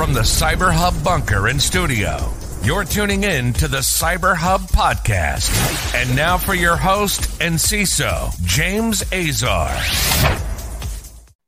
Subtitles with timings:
[0.00, 5.50] From the Cyber Hub bunker and studio, you're tuning in to the Cyber Hub podcast.
[5.94, 9.70] And now for your host and CISO, James Azar.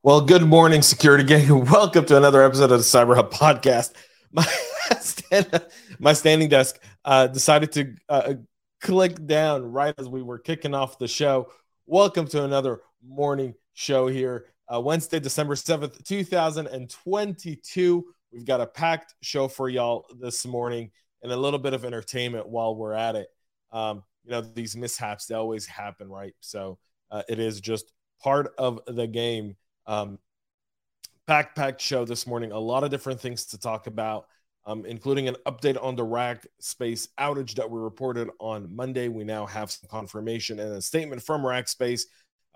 [0.02, 1.64] Well, good morning, security gang.
[1.64, 3.94] Welcome to another episode of the Cyber Hub podcast.
[4.32, 4.44] My,
[5.00, 5.62] stand,
[5.98, 8.34] my standing desk uh, decided to uh,
[8.82, 11.50] click down right as we were kicking off the show.
[11.86, 18.04] Welcome to another morning show here, uh, Wednesday, December 7th, 2022.
[18.32, 20.90] We've got a packed show for y'all this morning
[21.22, 23.28] and a little bit of entertainment while we're at it.
[23.72, 26.34] Um, you know, these mishaps, they always happen, right?
[26.40, 26.78] So
[27.10, 27.92] uh, it is just
[28.22, 29.56] part of the game.
[29.86, 30.18] Um,
[31.26, 32.52] packed, packed show this morning.
[32.52, 34.26] A lot of different things to talk about,
[34.64, 39.08] um, including an update on the Rackspace outage that we reported on Monday.
[39.08, 42.02] We now have some confirmation and a statement from Rackspace.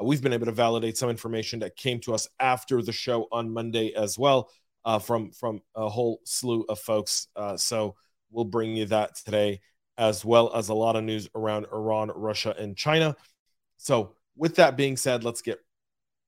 [0.01, 3.29] Uh, we've been able to validate some information that came to us after the show
[3.31, 4.49] on Monday as well
[4.87, 7.27] uh, from from a whole slew of folks.
[7.37, 7.97] Uh, so
[8.31, 9.61] we'll bring you that today,
[9.99, 13.15] as well as a lot of news around Iran, Russia, and China.
[13.77, 15.59] So with that being said, let's get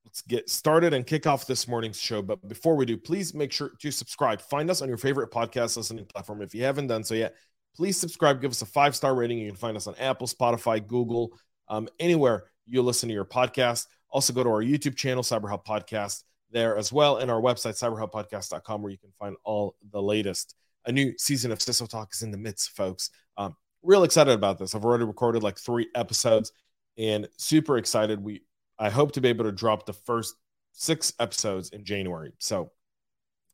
[0.05, 2.21] let's get started and kick off this morning's show.
[2.21, 4.41] But before we do, please make sure to subscribe.
[4.41, 6.41] Find us on your favorite podcast listening platform.
[6.41, 7.35] If you haven't done so yet,
[7.75, 8.41] please subscribe.
[8.41, 9.39] Give us a five star rating.
[9.39, 11.31] You can find us on Apple, Spotify, Google,
[11.69, 13.87] um, anywhere you listen to your podcast.
[14.09, 18.81] Also, go to our YouTube channel, CyberHub Podcast, there as well, and our website, cyberhubpodcast.com,
[18.81, 20.55] where you can find all the latest.
[20.85, 23.11] A new season of CISO Talk is in the midst, folks.
[23.37, 24.73] Um, real excited about this.
[24.73, 26.51] I've already recorded like three episodes
[26.97, 28.23] and super excited.
[28.23, 28.41] We
[28.77, 30.35] I hope to be able to drop the first
[30.71, 32.31] six episodes in January.
[32.39, 32.71] So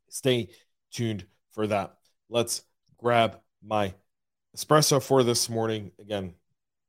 [0.10, 0.50] stay
[0.92, 1.96] tuned for that.
[2.30, 2.64] Let's
[2.98, 3.94] grab my
[4.56, 5.92] espresso for this morning.
[6.00, 6.36] Again,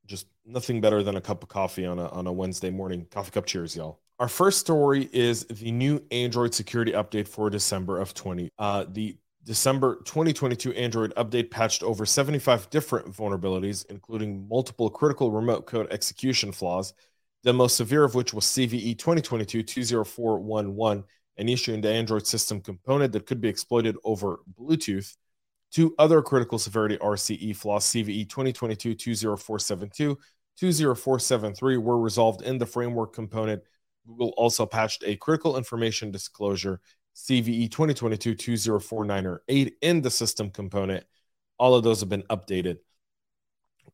[0.05, 3.07] just nothing better than a cup of coffee on a, on a Wednesday morning.
[3.11, 3.99] Coffee cup cheers, y'all.
[4.19, 8.49] Our first story is the new Android security update for December of 20.
[8.57, 15.67] Uh, the December 2022 Android update patched over 75 different vulnerabilities, including multiple critical remote
[15.67, 16.93] code execution flaws
[17.43, 21.03] the most severe of which was CVE 2022-20411,
[21.37, 25.15] an issue in the Android system component that could be exploited over Bluetooth.
[25.71, 30.17] Two other critical severity RCE flaws, CVE 2022-20472,
[30.57, 33.61] 20473, were resolved in the framework component.
[34.07, 36.79] Google also patched a critical information disclosure,
[37.15, 41.03] CVE 2022-20498, in the system component.
[41.59, 42.77] All of those have been updated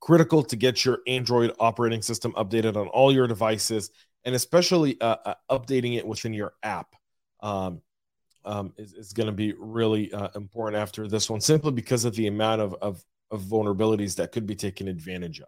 [0.04, 3.90] critical to get your Android operating system updated on all your devices,
[4.26, 6.94] and especially uh, uh, updating it within your app
[7.40, 7.82] um,
[8.44, 12.14] um, is, is going to be really uh, important after this one, simply because of
[12.16, 13.02] the amount of, of,
[13.32, 15.48] of vulnerabilities that could be taken advantage of.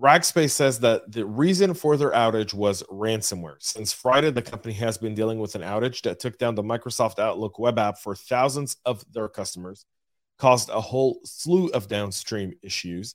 [0.00, 3.56] Rackspace says that the reason for their outage was ransomware.
[3.60, 7.18] Since Friday, the company has been dealing with an outage that took down the Microsoft
[7.18, 9.84] Outlook web app for thousands of their customers
[10.38, 13.14] caused a whole slew of downstream issues.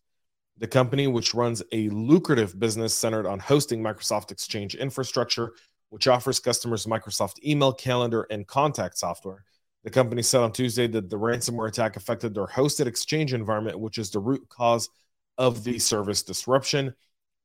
[0.60, 5.54] The company, which runs a lucrative business centered on hosting Microsoft Exchange infrastructure,
[5.90, 9.44] which offers customers Microsoft email, calendar, and contact software.
[9.84, 13.98] The company said on Tuesday that the ransomware attack affected their hosted Exchange environment, which
[13.98, 14.90] is the root cause
[15.38, 16.94] of the service disruption.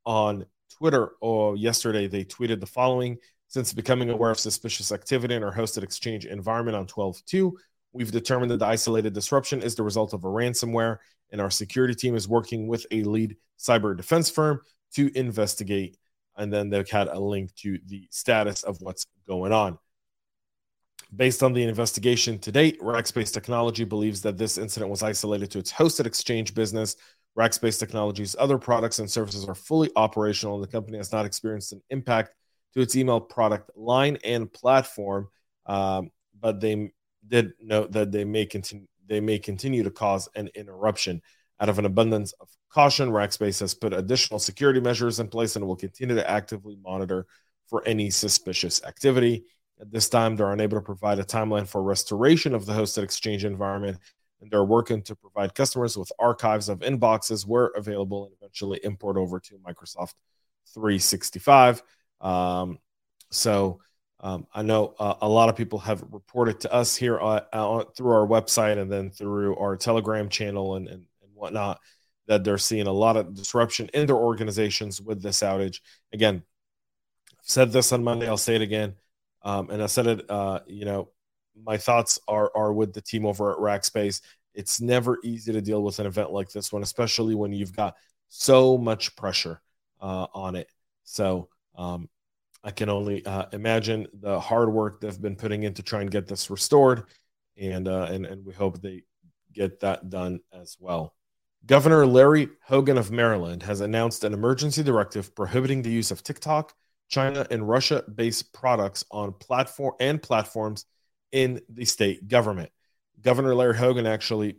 [0.04, 0.44] On
[0.76, 5.54] Twitter, or yesterday, they tweeted the following Since becoming aware of suspicious activity in our
[5.54, 7.56] hosted Exchange environment on 12 2,
[7.92, 10.98] We've determined that the isolated disruption is the result of a ransomware,
[11.30, 14.60] and our security team is working with a lead cyber defense firm
[14.94, 15.98] to investigate.
[16.36, 19.78] And then they've had a link to the status of what's going on.
[21.14, 25.58] Based on the investigation to date, Rackspace Technology believes that this incident was isolated to
[25.58, 26.96] its hosted exchange business.
[27.38, 31.72] Rackspace Technologies' other products and services are fully operational, and the company has not experienced
[31.72, 32.34] an impact
[32.74, 35.28] to its email product line and platform.
[35.66, 36.92] Um, but they
[37.26, 41.22] did note that they may continue they may continue to cause an interruption.
[41.60, 45.66] Out of an abundance of caution, Rackspace has put additional security measures in place and
[45.66, 47.26] will continue to actively monitor
[47.66, 49.44] for any suspicious activity.
[49.80, 53.44] At this time, they're unable to provide a timeline for restoration of the hosted exchange
[53.44, 53.98] environment,
[54.42, 59.16] and they're working to provide customers with archives of inboxes where available and eventually import
[59.16, 60.14] over to Microsoft
[60.74, 61.82] 365.
[62.20, 62.78] Um,
[63.30, 63.80] so
[64.20, 67.84] um, I know uh, a lot of people have reported to us here uh, uh,
[67.96, 71.80] through our website and then through our Telegram channel and, and, and, whatnot
[72.28, 75.80] that they're seeing a lot of disruption in their organizations with this outage.
[76.12, 76.42] Again,
[77.32, 78.94] I've said this on Monday, I'll say it again.
[79.42, 81.08] Um, and I said it, uh, you know,
[81.60, 84.20] my thoughts are, are with the team over at Rackspace.
[84.54, 87.94] It's never easy to deal with an event like this one, especially when you've got
[88.28, 89.60] so much pressure
[90.00, 90.68] uh, on it.
[91.04, 92.08] So, um,
[92.64, 96.10] I can only uh, imagine the hard work they've been putting in to try and
[96.10, 97.04] get this restored.
[97.56, 99.02] and uh, and and we hope they
[99.52, 101.14] get that done as well.
[101.66, 106.74] Governor Larry Hogan of Maryland has announced an emergency directive prohibiting the use of TikTok,
[107.08, 110.86] China, and Russia-based products on platform and platforms
[111.32, 112.70] in the state government.
[113.20, 114.56] Governor Larry Hogan actually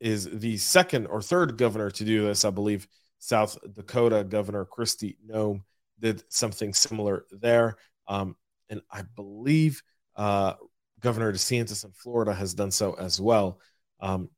[0.00, 2.44] is the second or third governor to do this.
[2.44, 2.86] I believe
[3.18, 5.62] South Dakota Governor Kristi Noem
[5.98, 7.76] did something similar there.
[8.06, 8.36] Um,
[8.68, 9.82] and I believe
[10.16, 10.54] uh,
[11.00, 13.60] Governor DeSantis in Florida has done so as well.
[14.00, 14.28] Um,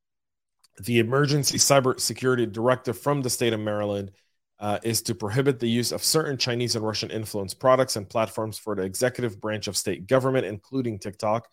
[0.81, 4.13] the emergency cybersecurity directive from the state of Maryland
[4.61, 8.59] uh, is to prohibit the use of certain Chinese and Russian influence products and platforms
[8.59, 11.49] for the executive branch of state government, including TikTok.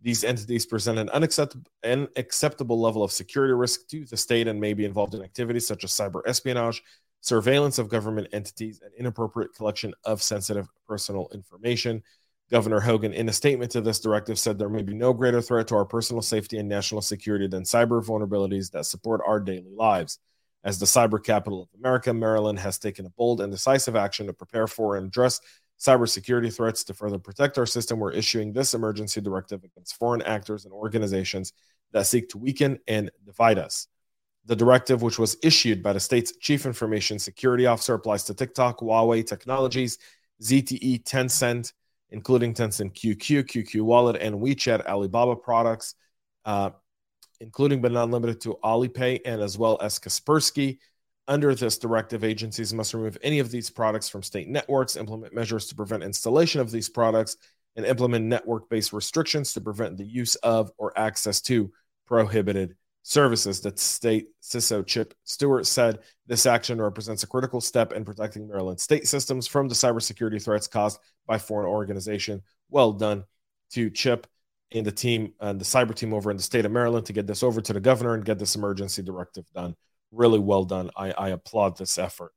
[0.00, 4.74] These entities present an unacceptable, unacceptable level of security risk to the state and may
[4.74, 6.82] be involved in activities such as cyber espionage,
[7.22, 12.02] surveillance of government entities, and inappropriate collection of sensitive personal information.
[12.50, 15.66] Governor Hogan, in a statement to this directive, said there may be no greater threat
[15.68, 20.18] to our personal safety and national security than cyber vulnerabilities that support our daily lives.
[20.64, 24.32] As the cyber capital of America, Maryland has taken a bold and decisive action to
[24.32, 25.40] prepare for and address
[25.78, 26.84] cybersecurity threats.
[26.84, 31.52] To further protect our system, we're issuing this emergency directive against foreign actors and organizations
[31.92, 33.88] that seek to weaken and divide us.
[34.46, 38.80] The directive, which was issued by the state's chief information security officer, applies to TikTok,
[38.80, 39.98] Huawei Technologies,
[40.42, 41.72] ZTE, Tencent,
[42.10, 45.94] including Tencent QQ, QQ Wallet, and WeChat Alibaba products,
[46.44, 46.70] uh,
[47.44, 50.78] including but not limited to Alipay and as well as Kaspersky.
[51.28, 55.66] Under this directive, agencies must remove any of these products from state networks, implement measures
[55.66, 57.36] to prevent installation of these products,
[57.76, 61.70] and implement network based restrictions to prevent the use of or access to
[62.06, 63.60] prohibited services.
[63.60, 68.80] That state CISO Chip Stewart said this action represents a critical step in protecting Maryland
[68.80, 72.42] state systems from the cybersecurity threats caused by foreign organization.
[72.70, 73.24] Well done
[73.72, 74.26] to Chip
[74.72, 77.26] and the team and the cyber team over in the state of Maryland to get
[77.26, 79.76] this over to the governor and get this emergency directive done.
[80.10, 80.90] Really well done.
[80.96, 82.32] I, I applaud this effort.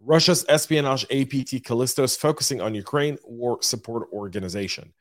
[0.00, 4.92] Russia's espionage APT Callisto is focusing on Ukraine war support organization.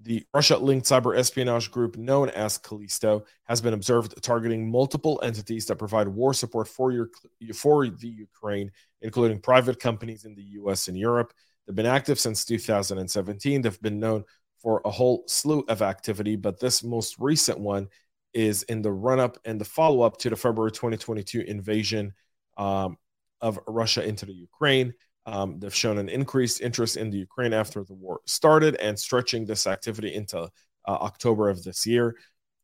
[0.00, 5.66] The Russia linked cyber espionage group known as Callisto has been observed targeting multiple entities
[5.66, 7.08] that provide war support for, your,
[7.54, 11.32] for the Ukraine, including private companies in the US and Europe.
[11.66, 13.62] They've been active since 2017.
[13.62, 14.24] They've been known
[14.62, 17.88] for a whole slew of activity, but this most recent one
[18.34, 22.12] is in the run up and the follow up to the February 2022 invasion
[22.56, 22.96] um,
[23.40, 24.92] of Russia into the Ukraine.
[25.24, 29.44] Um, they've shown an increased interest in the Ukraine after the war started and stretching
[29.44, 30.48] this activity into uh,
[30.86, 32.16] October of this year.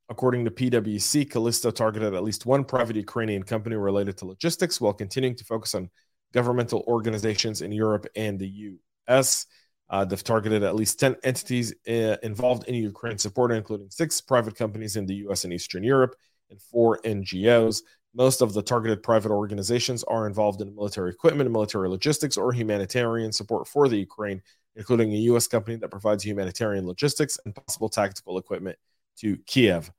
[0.08, 4.92] According to PwC, Callisto targeted at least one private Ukrainian company related to logistics while
[4.92, 5.90] continuing to focus on
[6.32, 8.78] governmental organizations in Europe and the
[9.08, 9.46] US.
[9.92, 14.56] Uh, they've targeted at least 10 entities uh, involved in Ukraine support, including six private
[14.56, 16.16] companies in the US and Eastern Europe
[16.50, 17.82] and four NGOs.
[18.14, 23.32] Most of the targeted private organizations are involved in military equipment, military logistics, or humanitarian
[23.32, 24.40] support for the Ukraine,
[24.76, 25.46] including a U.S.
[25.46, 28.78] company that provides humanitarian logistics and possible tactical equipment
[29.18, 29.92] to Kiev.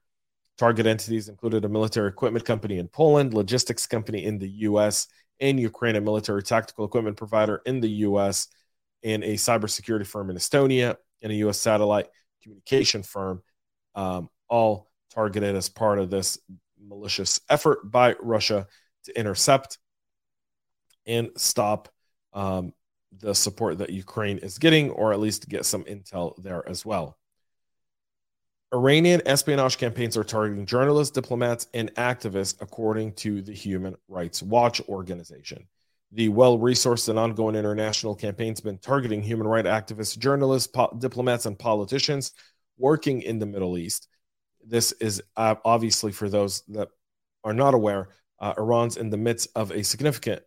[0.58, 5.08] Target entities included a military equipment company in Poland, logistics company in the U.S.,
[5.40, 8.48] and Ukraine, a military tactical equipment provider in the U.S.,
[9.04, 11.58] and a cybersecurity firm in Estonia, and a U.S.
[11.58, 12.08] satellite
[12.42, 13.42] communication firm,
[13.96, 16.38] um, all targeted as part of this
[16.80, 18.68] malicious effort by Russia
[19.06, 19.78] to intercept
[21.06, 21.90] and stop
[22.34, 22.74] um,
[23.20, 27.18] the support that Ukraine is getting, or at least get some intel there as well.
[28.74, 34.82] Iranian espionage campaigns are targeting journalists, diplomats, and activists, according to the Human Rights Watch
[34.90, 35.68] organization.
[36.14, 40.96] The well resourced and ongoing international campaign has been targeting human rights activists, journalists, po-
[41.00, 42.34] diplomats, and politicians
[42.78, 44.08] working in the Middle East
[44.66, 46.90] this is uh, obviously for those that
[47.44, 50.42] are not aware, uh, Iran's in the midst of a significant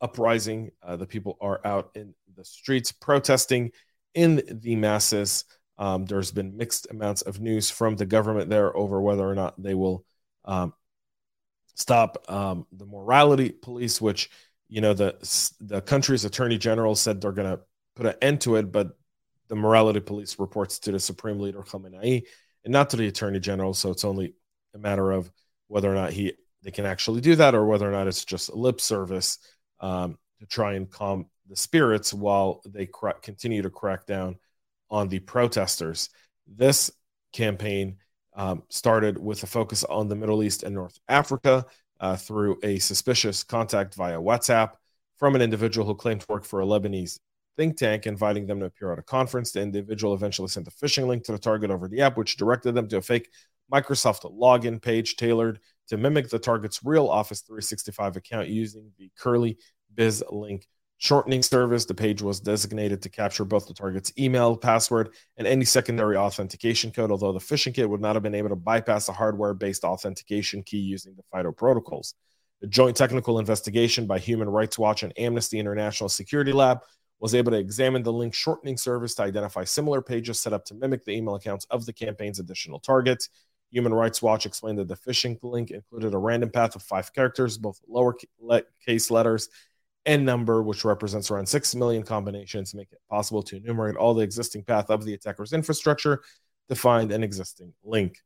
[0.00, 0.70] uprising.
[0.82, 3.72] Uh, the people are out in the streets protesting
[4.14, 5.44] in the masses.
[5.76, 9.60] Um, there's been mixed amounts of news from the government there over whether or not
[9.60, 10.04] they will
[10.44, 10.72] um,
[11.74, 14.30] stop um, the morality police, which
[14.68, 15.16] you know the
[15.60, 17.60] the country's attorney general said they're going to
[17.96, 18.96] put an end to it, but
[19.48, 22.22] the morality police reports to the supreme leader Khamenei
[22.64, 23.72] and not to the attorney general.
[23.74, 24.34] So it's only
[24.74, 25.30] a matter of
[25.68, 28.52] whether or not he they can actually do that, or whether or not it's just
[28.52, 29.38] lip service
[29.80, 34.36] um, to try and calm the spirits while they cra- continue to crack down
[34.90, 36.10] on the protesters.
[36.46, 36.90] This
[37.32, 37.98] campaign
[38.34, 41.64] um, started with a focus on the Middle East and North Africa
[42.00, 44.72] uh, through a suspicious contact via WhatsApp
[45.16, 47.18] from an individual who claimed to work for a Lebanese
[47.56, 49.50] think tank, inviting them to appear at a conference.
[49.50, 52.72] The individual eventually sent a phishing link to the target over the app, which directed
[52.72, 53.28] them to a fake
[53.70, 59.58] Microsoft login page tailored to mimic the target's real Office 365 account using the curly
[59.92, 60.66] biz link
[60.98, 61.84] shortening service.
[61.84, 66.90] The page was designated to capture both the target's email, password, and any secondary authentication
[66.90, 69.84] code, although the phishing kit would not have been able to bypass a hardware based
[69.84, 72.14] authentication key using the FIDO protocols.
[72.60, 76.80] The joint technical investigation by Human Rights Watch and Amnesty International Security Lab
[77.20, 80.74] was able to examine the link shortening service to identify similar pages set up to
[80.74, 83.28] mimic the email accounts of the campaign's additional targets.
[83.70, 87.58] Human Rights Watch explained that the phishing link included a random path of five characters,
[87.58, 89.48] both lowercase letters
[90.08, 94.24] and number, which represents around 6 million combinations, make it possible to enumerate all the
[94.24, 96.22] existing path of the attacker's infrastructure
[96.70, 98.16] to find an existing link.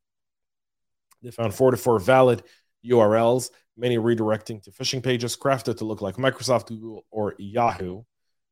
[1.23, 2.45] They found 44 valid
[2.87, 8.03] URLs, many redirecting to phishing pages crafted to look like Microsoft, Google, or Yahoo.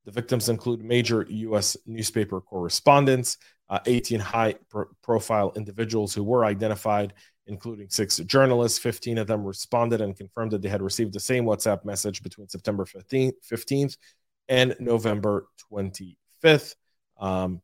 [0.06, 1.76] The victims include major U.S.
[1.86, 7.12] newspaper correspondents, uh, 18 high pro- profile individuals who were identified,
[7.50, 8.78] including six journalists.
[8.78, 12.48] 15 of them responded and confirmed that they had received the same WhatsApp message between
[12.48, 13.96] September 15th, 15th
[14.48, 16.74] and November 25th.
[17.18, 17.60] Um,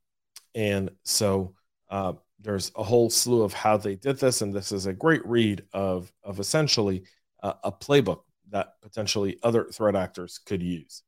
[0.55, 1.55] and so
[1.89, 4.43] uh, there's a whole slew of how they did this.
[4.43, 7.05] And this is a great read of, of essentially
[7.43, 11.03] a playbook that potentially other threat actors could use.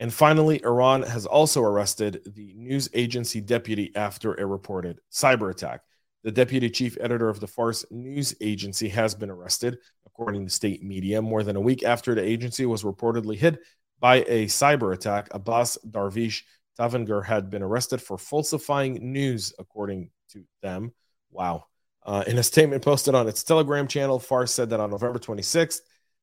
[0.00, 5.82] And finally, Iran has also arrested the news agency deputy after a reported cyber attack.
[6.24, 10.82] The deputy chief editor of the Fars news agency has been arrested, according to state
[10.82, 13.58] media, more than a week after the agency was reportedly hit
[13.98, 15.28] by a cyber attack.
[15.32, 16.42] Abbas Darvish
[16.78, 20.92] Tavangar had been arrested for falsifying news, according to them.
[21.30, 21.64] Wow.
[22.04, 25.80] Uh, in a statement posted on its Telegram channel, Fars said that on November 26th,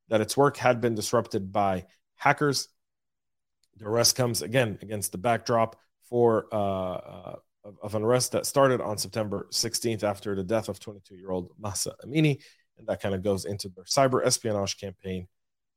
[0.10, 2.68] that its work had been disrupted by hackers
[3.79, 5.77] the arrest comes again against the backdrop
[6.10, 7.36] for uh, uh,
[7.81, 11.49] of an arrest that started on September 16th after the death of 22 year old
[11.59, 12.39] Mahsa Amini.
[12.77, 15.27] And that kind of goes into their cyber espionage campaign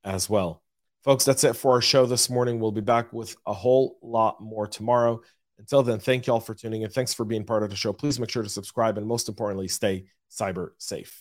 [0.05, 0.63] as well.
[1.05, 2.61] Folks, that's it for our show this morning.
[2.61, 5.21] We'll be back with a whole lot more tomorrow.
[5.59, 6.91] Until then, thank you all for tuning in.
[6.91, 7.93] Thanks for being part of the show.
[7.93, 11.21] Please make sure to subscribe and most importantly, stay cyber safe.